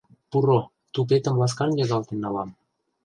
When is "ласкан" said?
1.41-1.69